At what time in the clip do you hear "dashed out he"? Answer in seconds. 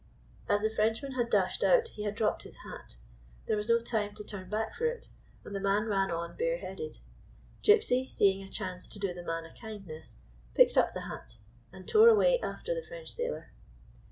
1.29-2.01